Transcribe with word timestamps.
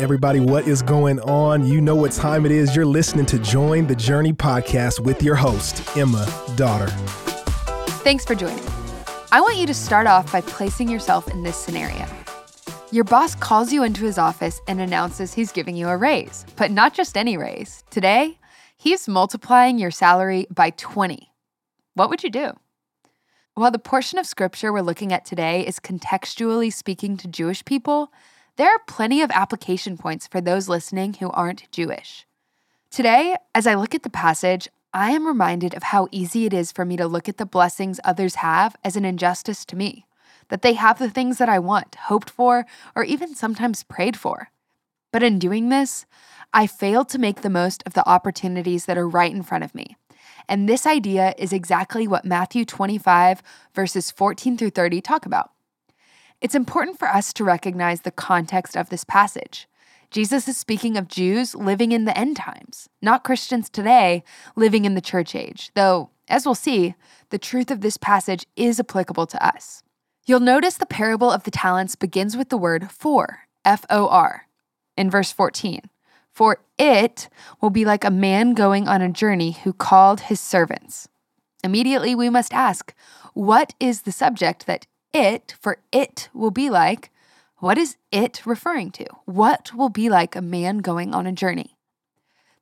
Everybody, 0.00 0.40
what 0.40 0.66
is 0.66 0.80
going 0.80 1.20
on? 1.20 1.66
You 1.66 1.78
know 1.78 1.94
what 1.94 2.12
time 2.12 2.46
it 2.46 2.52
is. 2.52 2.74
You're 2.74 2.86
listening 2.86 3.26
to 3.26 3.38
Join 3.38 3.86
the 3.86 3.94
Journey 3.94 4.32
podcast 4.32 4.98
with 4.98 5.22
your 5.22 5.34
host, 5.34 5.94
Emma 5.94 6.26
Daughter. 6.56 6.86
Thanks 8.02 8.24
for 8.24 8.34
joining. 8.34 8.64
I 9.30 9.42
want 9.42 9.58
you 9.58 9.66
to 9.66 9.74
start 9.74 10.06
off 10.06 10.32
by 10.32 10.40
placing 10.40 10.88
yourself 10.88 11.28
in 11.28 11.42
this 11.42 11.54
scenario. 11.54 12.06
Your 12.90 13.04
boss 13.04 13.34
calls 13.34 13.74
you 13.74 13.84
into 13.84 14.06
his 14.06 14.16
office 14.16 14.58
and 14.66 14.80
announces 14.80 15.34
he's 15.34 15.52
giving 15.52 15.76
you 15.76 15.86
a 15.90 15.98
raise, 15.98 16.46
but 16.56 16.70
not 16.70 16.94
just 16.94 17.18
any 17.18 17.36
raise. 17.36 17.84
Today, 17.90 18.38
he's 18.78 19.06
multiplying 19.06 19.78
your 19.78 19.90
salary 19.90 20.46
by 20.50 20.70
20. 20.70 21.30
What 21.92 22.08
would 22.08 22.22
you 22.24 22.30
do? 22.30 22.52
While 23.52 23.70
the 23.70 23.78
portion 23.78 24.18
of 24.18 24.24
scripture 24.24 24.72
we're 24.72 24.80
looking 24.80 25.12
at 25.12 25.26
today 25.26 25.66
is 25.66 25.78
contextually 25.78 26.72
speaking 26.72 27.18
to 27.18 27.28
Jewish 27.28 27.62
people, 27.66 28.10
there 28.60 28.68
are 28.68 28.82
plenty 28.86 29.22
of 29.22 29.30
application 29.30 29.96
points 29.96 30.26
for 30.26 30.38
those 30.38 30.68
listening 30.68 31.14
who 31.14 31.30
aren't 31.30 31.72
Jewish. 31.72 32.26
Today, 32.90 33.34
as 33.54 33.66
I 33.66 33.74
look 33.74 33.94
at 33.94 34.02
the 34.02 34.10
passage, 34.10 34.68
I 34.92 35.12
am 35.12 35.26
reminded 35.26 35.72
of 35.72 35.84
how 35.84 36.08
easy 36.10 36.44
it 36.44 36.52
is 36.52 36.70
for 36.70 36.84
me 36.84 36.98
to 36.98 37.08
look 37.08 37.26
at 37.26 37.38
the 37.38 37.46
blessings 37.46 38.00
others 38.04 38.34
have 38.34 38.76
as 38.84 38.96
an 38.96 39.06
injustice 39.06 39.64
to 39.64 39.76
me, 39.76 40.04
that 40.50 40.60
they 40.60 40.74
have 40.74 40.98
the 40.98 41.08
things 41.08 41.38
that 41.38 41.48
I 41.48 41.58
want, 41.58 41.94
hoped 41.94 42.28
for, 42.28 42.66
or 42.94 43.02
even 43.02 43.34
sometimes 43.34 43.82
prayed 43.82 44.18
for. 44.18 44.50
But 45.10 45.22
in 45.22 45.38
doing 45.38 45.70
this, 45.70 46.04
I 46.52 46.66
fail 46.66 47.06
to 47.06 47.18
make 47.18 47.40
the 47.40 47.48
most 47.48 47.82
of 47.86 47.94
the 47.94 48.06
opportunities 48.06 48.84
that 48.84 48.98
are 48.98 49.08
right 49.08 49.32
in 49.32 49.42
front 49.42 49.64
of 49.64 49.74
me. 49.74 49.96
And 50.50 50.68
this 50.68 50.84
idea 50.84 51.34
is 51.38 51.54
exactly 51.54 52.06
what 52.06 52.26
Matthew 52.26 52.66
25, 52.66 53.42
verses 53.74 54.10
14 54.10 54.58
through 54.58 54.68
30 54.68 55.00
talk 55.00 55.24
about. 55.24 55.50
It's 56.40 56.54
important 56.54 56.98
for 56.98 57.06
us 57.06 57.34
to 57.34 57.44
recognize 57.44 58.00
the 58.00 58.10
context 58.10 58.74
of 58.74 58.88
this 58.88 59.04
passage. 59.04 59.68
Jesus 60.10 60.48
is 60.48 60.56
speaking 60.56 60.96
of 60.96 61.06
Jews 61.06 61.54
living 61.54 61.92
in 61.92 62.06
the 62.06 62.16
end 62.16 62.36
times, 62.36 62.88
not 63.02 63.24
Christians 63.24 63.68
today 63.68 64.24
living 64.56 64.86
in 64.86 64.94
the 64.94 65.02
church 65.02 65.34
age, 65.34 65.70
though, 65.74 66.10
as 66.28 66.46
we'll 66.46 66.54
see, 66.54 66.94
the 67.28 67.38
truth 67.38 67.70
of 67.70 67.82
this 67.82 67.98
passage 67.98 68.46
is 68.56 68.80
applicable 68.80 69.26
to 69.26 69.46
us. 69.46 69.82
You'll 70.24 70.40
notice 70.40 70.78
the 70.78 70.86
parable 70.86 71.30
of 71.30 71.44
the 71.44 71.50
talents 71.50 71.94
begins 71.94 72.36
with 72.36 72.48
the 72.48 72.56
word 72.56 72.90
for, 72.90 73.40
F 73.64 73.84
O 73.90 74.08
R, 74.08 74.46
in 74.96 75.10
verse 75.10 75.30
14. 75.32 75.82
For 76.32 76.60
it 76.78 77.28
will 77.60 77.70
be 77.70 77.84
like 77.84 78.04
a 78.04 78.10
man 78.10 78.54
going 78.54 78.88
on 78.88 79.02
a 79.02 79.12
journey 79.12 79.52
who 79.64 79.72
called 79.74 80.20
his 80.20 80.40
servants. 80.40 81.08
Immediately 81.62 82.14
we 82.14 82.30
must 82.30 82.54
ask, 82.54 82.94
what 83.34 83.74
is 83.78 84.02
the 84.02 84.12
subject 84.12 84.66
that 84.66 84.86
it, 85.12 85.54
for 85.60 85.78
it 85.92 86.28
will 86.32 86.50
be 86.50 86.70
like, 86.70 87.10
what 87.58 87.76
is 87.76 87.96
it 88.10 88.46
referring 88.46 88.90
to? 88.92 89.06
What 89.26 89.74
will 89.74 89.90
be 89.90 90.08
like 90.08 90.34
a 90.34 90.42
man 90.42 90.78
going 90.78 91.14
on 91.14 91.26
a 91.26 91.32
journey? 91.32 91.76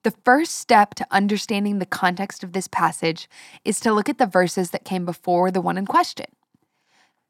The 0.03 0.15
first 0.25 0.57
step 0.57 0.95
to 0.95 1.07
understanding 1.11 1.79
the 1.79 1.87
context 1.87 2.43
of 2.43 2.53
this 2.53 2.69
passage 2.69 3.29
is 3.65 3.81
to 3.81 3.93
look 3.93 4.09
at 4.09 4.19
the 4.19 4.27
verses 4.27 4.71
that 4.71 4.85
came 4.85 5.05
before 5.05 5.51
the 5.51 5.61
one 5.61 5.79
in 5.79 5.87
question. 5.87 6.27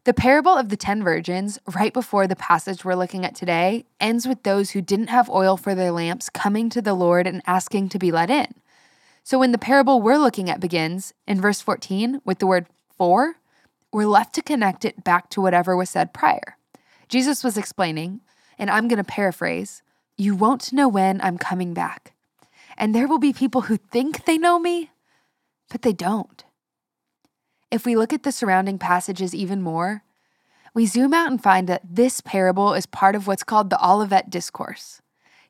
The 0.05 0.14
parable 0.14 0.56
of 0.56 0.69
the 0.69 0.77
ten 0.77 1.02
virgins, 1.02 1.58
right 1.74 1.92
before 1.92 2.27
the 2.27 2.36
passage 2.36 2.84
we're 2.84 2.94
looking 2.94 3.24
at 3.24 3.34
today, 3.34 3.84
ends 4.00 4.27
with 4.27 4.42
those 4.42 4.70
who 4.70 4.80
didn't 4.80 5.08
have 5.08 5.28
oil 5.28 5.56
for 5.56 5.74
their 5.74 5.91
lamps 5.91 6.30
coming 6.30 6.70
to 6.70 6.80
the 6.80 6.94
Lord 6.94 7.27
and 7.27 7.42
asking 7.46 7.91
to 7.91 7.98
be 7.98 8.11
let 8.11 8.30
in. 8.30 8.55
So 9.22 9.39
when 9.39 9.52
the 9.52 9.58
parable 9.58 10.00
we're 10.00 10.16
looking 10.16 10.48
at 10.48 10.61
begins, 10.61 11.12
in 11.27 11.41
verse 11.41 11.61
14, 11.61 12.22
with 12.24 12.39
the 12.39 12.46
word 12.46 12.66
for, 12.96 13.34
we're 13.92 14.06
left 14.06 14.34
to 14.34 14.42
connect 14.42 14.84
it 14.84 15.05
back 15.05 15.31
to 15.31 15.41
whatever 15.41 15.77
was 15.77 15.91
said 15.91 16.12
prior. 16.12 16.56
Jesus 17.08 17.42
was 17.42 17.56
explaining, 17.56 18.20
and 18.58 18.70
I'm 18.70 18.89
going 18.89 18.98
to 18.98 19.05
paraphrase 19.05 19.83
You 20.17 20.34
won't 20.34 20.72
know 20.72 20.89
when 20.89 21.20
I'm 21.20 21.39
coming 21.39 21.75
back. 21.75 22.14
And 22.77 22.95
there 22.95 23.08
will 23.08 23.19
be 23.19 23.33
people 23.33 23.62
who 23.62 23.77
think 23.77 24.25
they 24.25 24.39
know 24.39 24.58
me, 24.58 24.91
but 25.70 25.83
they 25.83 25.92
don't. 25.92 26.45
If 27.70 27.85
we 27.85 27.96
look 27.96 28.13
at 28.13 28.23
the 28.23 28.33
surrounding 28.33 28.79
passages 28.79 29.35
even 29.35 29.63
more, 29.63 30.02
we 30.74 30.86
zoom 30.86 31.13
out 31.13 31.30
and 31.30 31.42
find 31.42 31.68
that 31.68 31.83
this 31.84 32.20
parable 32.20 32.74
is 32.74 32.86
part 32.86 33.14
of 33.14 33.27
what's 33.27 33.42
called 33.42 33.70
the 33.70 33.84
Olivet 33.84 34.30
Discourse 34.30 35.01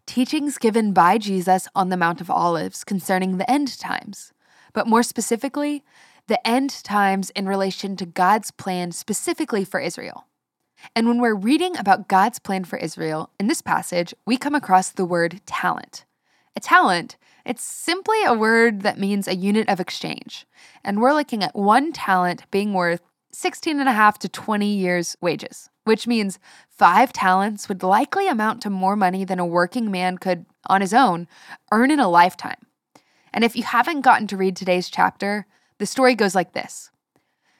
teachings 0.09 0.57
given 0.57 0.93
by 0.93 1.19
Jesus 1.19 1.69
on 1.75 1.91
the 1.91 1.97
Mount 1.97 2.21
of 2.23 2.31
Olives 2.31 2.83
concerning 2.83 3.37
the 3.37 3.49
end 3.49 3.79
times, 3.79 4.33
but 4.73 4.87
more 4.87 5.03
specifically, 5.03 5.85
the 6.29 6.47
end 6.47 6.83
times 6.85 7.31
in 7.31 7.49
relation 7.49 7.97
to 7.97 8.07
God's 8.07 8.51
plan 8.51 8.93
specifically 8.93 9.65
for 9.65 9.81
Israel. 9.81 10.27
And 10.95 11.09
when 11.09 11.21
we're 11.21 11.35
reading 11.35 11.77
about 11.77 12.07
God's 12.07 12.39
plan 12.39 12.65
for 12.65 12.77
Israel, 12.77 13.31
in 13.41 13.49
this 13.49 13.63
passage, 13.63 14.15
we 14.27 14.37
come 14.37 14.55
across 14.55 14.91
the 14.91 15.05
word 15.05 15.41
talent. 15.45 16.05
A 16.55 16.61
talent, 16.61 17.17
it's 17.45 17.65
simply 17.65 18.23
a 18.25 18.35
word 18.35 18.83
that 18.83 18.99
means 18.99 19.27
a 19.27 19.35
unit 19.35 19.69
of 19.69 19.81
exchange. 19.81 20.47
And 20.85 21.01
we're 21.01 21.15
looking 21.15 21.43
at 21.43 21.57
one 21.57 21.93
talent 21.93 22.45
being 22.51 22.75
worth 22.75 23.01
16 23.33 23.81
and 23.81 23.89
a 23.89 23.93
half 23.93 24.19
to 24.21 24.29
20 24.29 24.67
years' 24.67 25.17
wages, 25.21 25.71
which 25.85 26.07
means 26.07 26.39
five 26.69 27.13
talents 27.13 27.69
would 27.69 27.83
likely 27.83 28.29
amount 28.29 28.63
to 28.63 28.71
more 28.71 28.97
money 28.97 29.25
than 29.25 29.39
a 29.39 29.47
working 29.47 29.91
man 29.91 30.19
could, 30.19 30.47
on 30.67 30.81
his 30.81 30.95
own, 30.95 31.27
earn 31.73 31.91
in 31.91 32.01
a 32.01 32.09
lifetime. 32.09 32.67
And 33.33 33.45
if 33.45 33.57
you 33.57 33.63
haven't 33.63 34.03
gotten 34.03 34.27
to 34.29 34.37
read 34.37 34.57
today's 34.57 34.89
chapter, 34.89 35.47
the 35.79 35.87
story 35.87 36.15
goes 36.15 36.35
like 36.35 36.53
this 36.53 36.91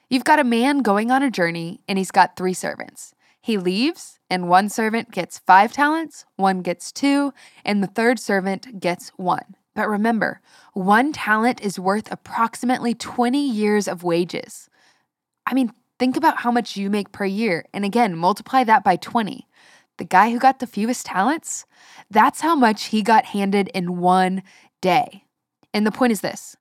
You've 0.09 0.23
got 0.23 0.39
a 0.39 0.43
man 0.43 0.79
going 0.79 1.11
on 1.11 1.21
a 1.21 1.29
journey, 1.29 1.81
and 1.87 1.97
he's 1.97 2.11
got 2.11 2.35
three 2.35 2.53
servants. 2.53 3.13
He 3.41 3.57
leaves, 3.57 4.19
and 4.29 4.49
one 4.49 4.69
servant 4.69 5.11
gets 5.11 5.39
five 5.39 5.71
talents, 5.71 6.25
one 6.35 6.61
gets 6.61 6.91
two, 6.91 7.33
and 7.63 7.81
the 7.81 7.87
third 7.87 8.19
servant 8.19 8.79
gets 8.79 9.09
one. 9.09 9.55
But 9.75 9.87
remember, 9.87 10.41
one 10.73 11.13
talent 11.13 11.61
is 11.61 11.79
worth 11.79 12.11
approximately 12.11 12.93
20 12.93 13.39
years 13.39 13.87
of 13.87 14.03
wages. 14.03 14.69
I 15.45 15.53
mean, 15.53 15.71
think 15.99 16.17
about 16.17 16.39
how 16.39 16.51
much 16.51 16.75
you 16.75 16.89
make 16.89 17.11
per 17.11 17.25
year, 17.25 17.65
and 17.73 17.85
again, 17.85 18.15
multiply 18.15 18.63
that 18.65 18.83
by 18.83 18.97
20. 18.97 19.47
The 19.97 20.05
guy 20.05 20.31
who 20.31 20.39
got 20.39 20.59
the 20.59 20.67
fewest 20.67 21.05
talents, 21.05 21.65
that's 22.09 22.41
how 22.41 22.55
much 22.55 22.85
he 22.85 23.01
got 23.01 23.25
handed 23.25 23.69
in 23.69 23.99
one 23.99 24.43
day. 24.81 25.23
And 25.73 25.85
the 25.85 25.91
point 25.91 26.11
is 26.11 26.21
this 26.21 26.57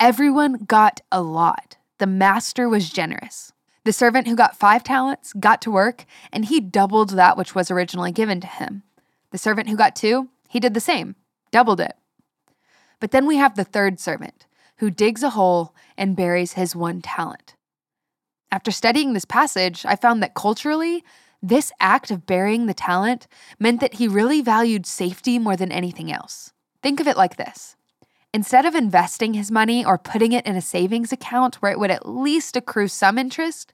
Everyone 0.00 0.64
got 0.64 1.00
a 1.12 1.22
lot. 1.22 1.76
The 1.98 2.06
master 2.06 2.68
was 2.68 2.90
generous. 2.90 3.52
The 3.84 3.92
servant 3.92 4.26
who 4.26 4.34
got 4.34 4.58
five 4.58 4.82
talents 4.82 5.32
got 5.34 5.62
to 5.62 5.70
work, 5.70 6.04
and 6.32 6.46
he 6.46 6.60
doubled 6.60 7.10
that 7.10 7.36
which 7.36 7.54
was 7.54 7.70
originally 7.70 8.10
given 8.10 8.40
to 8.40 8.46
him. 8.46 8.82
The 9.30 9.38
servant 9.38 9.68
who 9.68 9.76
got 9.76 9.94
two, 9.94 10.30
he 10.48 10.58
did 10.58 10.74
the 10.74 10.80
same, 10.80 11.14
doubled 11.52 11.80
it. 11.80 11.94
But 12.98 13.12
then 13.12 13.26
we 13.26 13.36
have 13.36 13.54
the 13.54 13.64
third 13.64 14.00
servant, 14.00 14.46
who 14.78 14.90
digs 14.90 15.22
a 15.22 15.30
hole 15.30 15.74
and 15.96 16.16
buries 16.16 16.54
his 16.54 16.74
one 16.74 17.00
talent. 17.00 17.54
After 18.50 18.70
studying 18.70 19.12
this 19.12 19.24
passage, 19.24 19.86
I 19.86 19.96
found 19.96 20.22
that 20.22 20.34
culturally, 20.34 21.04
this 21.42 21.70
act 21.78 22.10
of 22.10 22.26
burying 22.26 22.66
the 22.66 22.74
talent 22.74 23.28
meant 23.58 23.80
that 23.80 23.94
he 23.94 24.08
really 24.08 24.40
valued 24.40 24.86
safety 24.86 25.38
more 25.38 25.56
than 25.56 25.70
anything 25.70 26.10
else. 26.10 26.52
Think 26.82 27.00
of 27.00 27.06
it 27.06 27.16
like 27.16 27.36
this 27.36 27.76
Instead 28.34 28.66
of 28.66 28.74
investing 28.74 29.34
his 29.34 29.52
money 29.52 29.84
or 29.84 29.96
putting 29.96 30.32
it 30.32 30.44
in 30.44 30.56
a 30.56 30.60
savings 30.60 31.12
account 31.12 31.54
where 31.62 31.70
it 31.70 31.78
would 31.78 31.92
at 31.92 32.08
least 32.08 32.56
accrue 32.56 32.88
some 32.88 33.16
interest, 33.16 33.72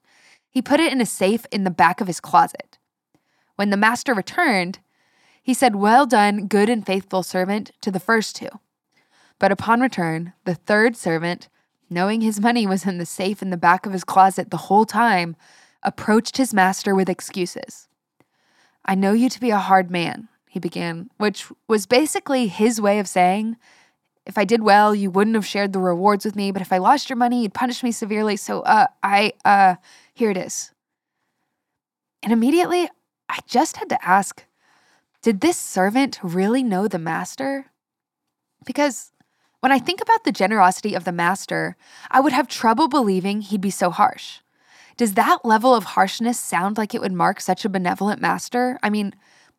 he 0.51 0.61
put 0.61 0.79
it 0.79 0.93
in 0.93 1.01
a 1.01 1.07
safe 1.07 1.47
in 1.51 1.65
the 1.65 1.71
back 1.71 2.03
of 2.03 2.07
his 2.07 2.21
closet. 2.21 2.77
When 3.57 3.71
the 3.71 3.79
master 3.79 4.13
returned, 4.13 4.81
he 5.43 5.55
said, 5.55 5.77
Well 5.77 6.05
done, 6.05 6.47
good 6.47 6.69
and 6.69 6.85
faithful 6.85 7.23
servant, 7.23 7.71
to 7.81 7.91
the 7.91 7.99
first 7.99 8.37
two. 8.37 8.51
But 9.39 9.51
upon 9.51 9.81
return, 9.81 10.35
the 10.45 10.57
third 10.57 10.95
servant, 10.95 11.49
knowing 11.89 12.21
his 12.21 12.39
money 12.39 12.67
was 12.67 12.85
in 12.85 12.99
the 12.99 13.07
safe 13.07 13.41
in 13.41 13.49
the 13.49 13.57
back 13.57 13.87
of 13.87 13.95
his 13.95 14.05
closet 14.05 14.51
the 14.51 14.67
whole 14.69 14.85
time, 14.85 15.37
approached 15.83 16.37
his 16.37 16.53
master 16.53 16.95
with 16.95 17.09
excuses. 17.09 17.89
I 18.85 18.95
know 18.95 19.15
you 19.15 19.31
to 19.31 19.41
be 19.41 19.49
a 19.49 19.57
hard 19.57 19.91
man, 19.91 20.29
he 20.51 20.61
began, 20.61 21.09
which 21.17 21.47
was 21.67 21.87
basically 21.87 22.49
his 22.49 22.79
way 22.79 22.99
of 22.99 23.09
saying, 23.09 23.57
if 24.27 24.39
I 24.39 24.45
did 24.45 24.63
well, 24.63 24.95
you 24.95 25.11
wouldn't 25.11 25.35
have 25.35 25.47
shared 25.47 25.73
the 25.73 25.81
rewards 25.81 26.25
with 26.25 26.37
me, 26.37 26.53
but 26.53 26.63
if 26.63 26.73
I 26.73 26.79
lost 26.79 27.09
your 27.09 27.17
money, 27.17 27.43
you'd 27.43 27.55
punish 27.55 27.83
me 27.83 27.93
severely. 27.93 28.37
So, 28.37 28.61
uh, 28.61 28.87
I, 29.03 29.33
uh, 29.45 29.77
here 30.15 30.31
it 30.31 30.37
is. 30.37 30.73
And 32.23 32.33
immediately, 32.33 32.89
I 33.29 33.39
just 33.47 33.79
had 33.79 33.89
to 33.89 34.05
ask 34.07 34.45
Did 35.23 35.41
this 35.41 35.57
servant 35.57 36.19
really 36.23 36.63
know 36.63 36.89
the 36.89 36.99
master? 36.99 37.67
Because 38.65 39.13
when 39.61 39.73
I 39.73 39.79
think 39.79 40.01
about 40.01 40.25
the 40.25 40.33
generosity 40.33 40.95
of 40.95 41.05
the 41.05 41.13
master, 41.13 41.77
I 42.11 42.21
would 42.21 42.33
have 42.33 42.49
trouble 42.49 42.89
believing 42.89 43.43
he'd 43.43 43.61
be 43.61 43.71
so 43.71 43.91
harsh. 43.91 44.39
Does 44.97 45.15
that 45.15 45.45
level 45.45 45.75
of 45.75 45.85
harshness 45.85 46.39
sound 46.39 46.77
like 46.77 46.95
it 46.95 47.01
would 47.01 47.13
mark 47.13 47.41
such 47.41 47.65
a 47.65 47.71
benevolent 47.71 48.21
master? 48.21 48.79
I 48.83 48.91
mean, 48.91 49.15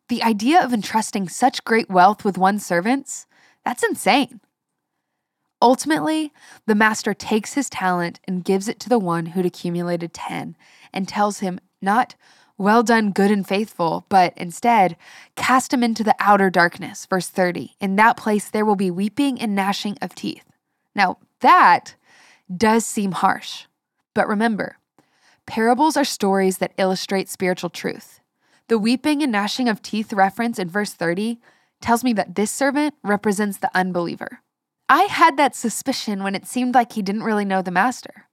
the 0.08 0.22
idea 0.22 0.62
of 0.62 0.72
entrusting 0.72 1.28
such 1.28 1.64
great 1.64 1.88
wealth 1.88 2.24
with 2.24 2.38
one 2.38 2.58
servants, 2.58 3.26
that's 3.64 3.82
insane. 3.82 4.40
Ultimately, 5.62 6.32
the 6.66 6.74
master 6.74 7.14
takes 7.14 7.54
his 7.54 7.70
talent 7.70 8.18
and 8.26 8.44
gives 8.44 8.66
it 8.66 8.80
to 8.80 8.88
the 8.88 8.98
one 8.98 9.26
who'd 9.26 9.46
accumulated 9.46 10.12
10 10.12 10.56
and 10.92 11.06
tells 11.06 11.38
him 11.38 11.60
not, 11.80 12.16
Well 12.58 12.82
done, 12.82 13.12
good 13.12 13.30
and 13.30 13.46
faithful, 13.46 14.04
but 14.08 14.34
instead, 14.36 14.96
cast 15.36 15.72
him 15.72 15.84
into 15.84 16.02
the 16.02 16.16
outer 16.18 16.50
darkness. 16.50 17.06
Verse 17.06 17.28
30. 17.28 17.76
In 17.80 17.94
that 17.94 18.16
place 18.16 18.50
there 18.50 18.64
will 18.64 18.74
be 18.74 18.90
weeping 18.90 19.40
and 19.40 19.54
gnashing 19.54 19.96
of 20.02 20.16
teeth. 20.16 20.44
Now, 20.96 21.18
that 21.38 21.94
does 22.54 22.84
seem 22.84 23.12
harsh. 23.12 23.66
But 24.14 24.26
remember, 24.26 24.78
parables 25.46 25.96
are 25.96 26.04
stories 26.04 26.58
that 26.58 26.74
illustrate 26.76 27.28
spiritual 27.28 27.70
truth. 27.70 28.18
The 28.66 28.80
weeping 28.80 29.22
and 29.22 29.30
gnashing 29.30 29.68
of 29.68 29.80
teeth 29.80 30.12
reference 30.12 30.58
in 30.58 30.68
verse 30.68 30.92
30 30.92 31.38
tells 31.80 32.02
me 32.02 32.12
that 32.14 32.34
this 32.34 32.50
servant 32.50 32.94
represents 33.04 33.58
the 33.58 33.70
unbeliever. 33.76 34.41
I 34.92 35.04
had 35.04 35.38
that 35.38 35.56
suspicion 35.56 36.22
when 36.22 36.34
it 36.34 36.46
seemed 36.46 36.74
like 36.74 36.92
he 36.92 37.00
didn't 37.00 37.22
really 37.22 37.46
know 37.46 37.62
the 37.62 37.70
master. 37.70 38.26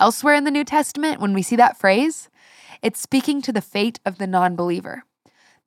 Elsewhere 0.00 0.34
in 0.34 0.42
the 0.42 0.50
New 0.50 0.64
Testament, 0.64 1.20
when 1.20 1.32
we 1.32 1.42
see 1.42 1.54
that 1.54 1.78
phrase, 1.78 2.28
it's 2.82 2.98
speaking 2.98 3.40
to 3.40 3.52
the 3.52 3.60
fate 3.60 4.00
of 4.04 4.18
the 4.18 4.26
non 4.26 4.56
believer. 4.56 5.04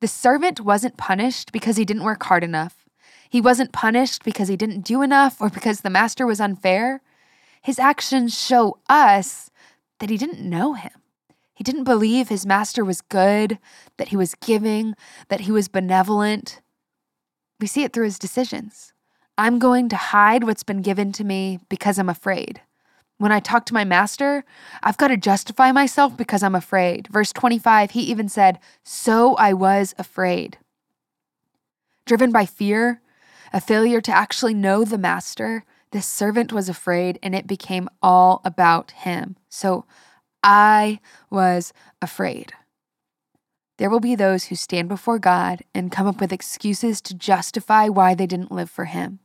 The 0.00 0.08
servant 0.08 0.60
wasn't 0.60 0.98
punished 0.98 1.52
because 1.52 1.78
he 1.78 1.86
didn't 1.86 2.04
work 2.04 2.22
hard 2.24 2.44
enough. 2.44 2.84
He 3.30 3.40
wasn't 3.40 3.72
punished 3.72 4.24
because 4.24 4.48
he 4.48 4.58
didn't 4.58 4.82
do 4.82 5.00
enough 5.00 5.40
or 5.40 5.48
because 5.48 5.80
the 5.80 5.88
master 5.88 6.26
was 6.26 6.38
unfair. 6.38 7.00
His 7.62 7.78
actions 7.78 8.38
show 8.38 8.78
us 8.90 9.50
that 10.00 10.10
he 10.10 10.18
didn't 10.18 10.46
know 10.46 10.74
him. 10.74 10.92
He 11.54 11.64
didn't 11.64 11.84
believe 11.84 12.28
his 12.28 12.44
master 12.44 12.84
was 12.84 13.00
good, 13.00 13.58
that 13.96 14.08
he 14.08 14.18
was 14.18 14.34
giving, 14.34 14.96
that 15.28 15.40
he 15.40 15.50
was 15.50 15.68
benevolent. 15.68 16.60
We 17.58 17.66
see 17.66 17.84
it 17.84 17.94
through 17.94 18.04
his 18.04 18.18
decisions. 18.18 18.92
I'm 19.38 19.58
going 19.58 19.88
to 19.90 19.96
hide 19.96 20.44
what's 20.44 20.62
been 20.62 20.80
given 20.80 21.12
to 21.12 21.24
me 21.24 21.60
because 21.68 21.98
I'm 21.98 22.08
afraid. 22.08 22.62
When 23.18 23.32
I 23.32 23.40
talk 23.40 23.66
to 23.66 23.74
my 23.74 23.84
master, 23.84 24.44
I've 24.82 24.96
got 24.96 25.08
to 25.08 25.16
justify 25.16 25.72
myself 25.72 26.16
because 26.16 26.42
I'm 26.42 26.54
afraid. 26.54 27.08
Verse 27.08 27.32
25, 27.32 27.90
he 27.92 28.00
even 28.02 28.28
said, 28.28 28.58
So 28.82 29.34
I 29.36 29.52
was 29.52 29.94
afraid. 29.98 30.58
Driven 32.06 32.32
by 32.32 32.46
fear, 32.46 33.00
a 33.52 33.60
failure 33.60 34.00
to 34.02 34.12
actually 34.12 34.54
know 34.54 34.84
the 34.84 34.98
master, 34.98 35.64
this 35.92 36.06
servant 36.06 36.52
was 36.52 36.68
afraid 36.68 37.18
and 37.22 37.34
it 37.34 37.46
became 37.46 37.88
all 38.02 38.40
about 38.44 38.90
him. 38.92 39.36
So 39.48 39.84
I 40.42 41.00
was 41.30 41.72
afraid. 42.00 42.52
There 43.78 43.90
will 43.90 44.00
be 44.00 44.14
those 44.14 44.44
who 44.44 44.54
stand 44.54 44.88
before 44.88 45.18
God 45.18 45.62
and 45.74 45.92
come 45.92 46.06
up 46.06 46.20
with 46.20 46.32
excuses 46.32 47.00
to 47.02 47.14
justify 47.14 47.88
why 47.88 48.14
they 48.14 48.26
didn't 48.26 48.52
live 48.52 48.70
for 48.70 48.86
him. 48.86 49.20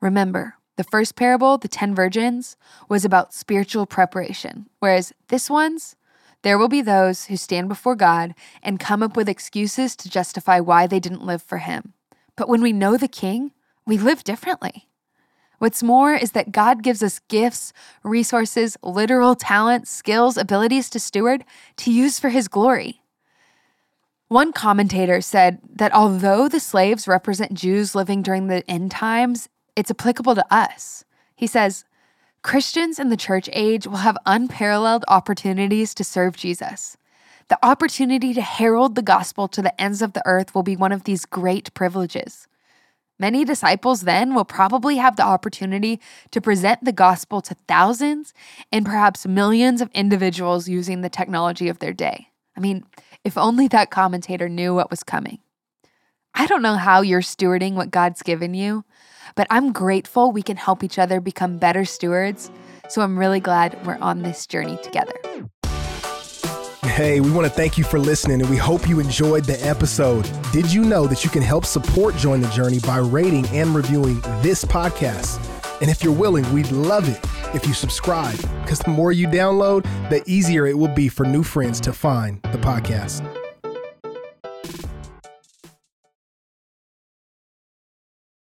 Remember, 0.00 0.54
the 0.76 0.84
first 0.84 1.14
parable, 1.14 1.58
the 1.58 1.68
10 1.68 1.94
virgins, 1.94 2.56
was 2.88 3.04
about 3.04 3.34
spiritual 3.34 3.86
preparation, 3.86 4.68
whereas 4.78 5.12
this 5.28 5.50
one's, 5.50 5.94
there 6.42 6.56
will 6.56 6.68
be 6.68 6.80
those 6.80 7.26
who 7.26 7.36
stand 7.36 7.68
before 7.68 7.96
God 7.96 8.34
and 8.62 8.80
come 8.80 9.02
up 9.02 9.14
with 9.14 9.28
excuses 9.28 9.94
to 9.96 10.08
justify 10.08 10.58
why 10.58 10.86
they 10.86 10.98
didn't 10.98 11.26
live 11.26 11.42
for 11.42 11.58
Him. 11.58 11.92
But 12.34 12.48
when 12.48 12.62
we 12.62 12.72
know 12.72 12.96
the 12.96 13.08
King, 13.08 13.52
we 13.86 13.98
live 13.98 14.24
differently. 14.24 14.88
What's 15.58 15.82
more 15.82 16.14
is 16.14 16.32
that 16.32 16.52
God 16.52 16.82
gives 16.82 17.02
us 17.02 17.20
gifts, 17.28 17.74
resources, 18.02 18.78
literal 18.82 19.34
talents, 19.34 19.90
skills, 19.90 20.38
abilities 20.38 20.88
to 20.90 20.98
steward 20.98 21.44
to 21.76 21.92
use 21.92 22.18
for 22.18 22.30
His 22.30 22.48
glory. 22.48 23.02
One 24.28 24.54
commentator 24.54 25.20
said 25.20 25.58
that 25.68 25.92
although 25.92 26.48
the 26.48 26.60
slaves 26.60 27.06
represent 27.06 27.52
Jews 27.52 27.94
living 27.94 28.22
during 28.22 28.46
the 28.46 28.68
end 28.70 28.92
times, 28.92 29.50
it's 29.80 29.90
applicable 29.90 30.34
to 30.34 30.54
us. 30.54 31.06
He 31.34 31.46
says, 31.46 31.86
Christians 32.42 32.98
in 32.98 33.08
the 33.08 33.16
church 33.16 33.48
age 33.54 33.86
will 33.86 34.04
have 34.08 34.18
unparalleled 34.26 35.06
opportunities 35.08 35.94
to 35.94 36.04
serve 36.04 36.36
Jesus. 36.36 36.98
The 37.48 37.58
opportunity 37.64 38.34
to 38.34 38.42
herald 38.42 38.94
the 38.94 39.00
gospel 39.00 39.48
to 39.48 39.62
the 39.62 39.80
ends 39.80 40.02
of 40.02 40.12
the 40.12 40.22
earth 40.26 40.54
will 40.54 40.62
be 40.62 40.76
one 40.76 40.92
of 40.92 41.04
these 41.04 41.24
great 41.24 41.72
privileges. 41.72 42.46
Many 43.18 43.42
disciples 43.42 44.02
then 44.02 44.34
will 44.34 44.44
probably 44.44 44.96
have 44.98 45.16
the 45.16 45.24
opportunity 45.24 45.98
to 46.30 46.42
present 46.42 46.84
the 46.84 46.92
gospel 46.92 47.40
to 47.40 47.56
thousands 47.66 48.34
and 48.70 48.84
perhaps 48.84 49.26
millions 49.26 49.80
of 49.80 49.90
individuals 49.94 50.68
using 50.68 51.00
the 51.00 51.08
technology 51.08 51.68
of 51.68 51.78
their 51.78 51.94
day. 51.94 52.28
I 52.54 52.60
mean, 52.60 52.84
if 53.24 53.38
only 53.38 53.66
that 53.68 53.90
commentator 53.90 54.48
knew 54.50 54.74
what 54.74 54.90
was 54.90 55.02
coming. 55.02 55.38
I 56.34 56.46
don't 56.46 56.62
know 56.62 56.76
how 56.76 57.02
you're 57.02 57.20
stewarding 57.20 57.74
what 57.74 57.90
God's 57.90 58.22
given 58.22 58.54
you, 58.54 58.84
but 59.34 59.46
I'm 59.50 59.72
grateful 59.72 60.32
we 60.32 60.42
can 60.42 60.56
help 60.56 60.82
each 60.82 60.98
other 60.98 61.20
become 61.20 61.58
better 61.58 61.84
stewards. 61.84 62.50
So 62.88 63.02
I'm 63.02 63.18
really 63.18 63.40
glad 63.40 63.84
we're 63.86 63.98
on 63.98 64.22
this 64.22 64.46
journey 64.46 64.78
together. 64.82 65.14
Hey, 66.82 67.20
we 67.20 67.30
want 67.30 67.46
to 67.46 67.52
thank 67.52 67.78
you 67.78 67.84
for 67.84 67.98
listening 67.98 68.40
and 68.40 68.50
we 68.50 68.56
hope 68.56 68.88
you 68.88 69.00
enjoyed 69.00 69.44
the 69.44 69.64
episode. 69.66 70.28
Did 70.52 70.72
you 70.72 70.84
know 70.84 71.06
that 71.06 71.24
you 71.24 71.30
can 71.30 71.42
help 71.42 71.64
support 71.64 72.16
Join 72.16 72.40
the 72.40 72.48
Journey 72.48 72.80
by 72.80 72.98
rating 72.98 73.46
and 73.48 73.74
reviewing 73.74 74.20
this 74.42 74.64
podcast? 74.64 75.40
And 75.80 75.90
if 75.90 76.02
you're 76.02 76.12
willing, 76.12 76.52
we'd 76.52 76.70
love 76.72 77.08
it 77.08 77.20
if 77.54 77.66
you 77.66 77.72
subscribe 77.72 78.36
because 78.62 78.80
the 78.80 78.90
more 78.90 79.12
you 79.12 79.26
download, 79.28 79.84
the 80.10 80.22
easier 80.26 80.66
it 80.66 80.76
will 80.76 80.94
be 80.94 81.08
for 81.08 81.24
new 81.24 81.42
friends 81.42 81.80
to 81.80 81.92
find 81.92 82.42
the 82.42 82.58
podcast. 82.58 83.39